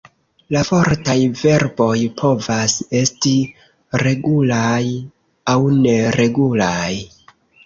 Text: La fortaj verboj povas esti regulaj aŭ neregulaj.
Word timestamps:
La 0.55 0.61
fortaj 0.67 1.17
verboj 1.41 1.97
povas 2.21 2.77
esti 3.01 3.35
regulaj 4.05 4.83
aŭ 5.55 5.57
neregulaj. 5.85 6.93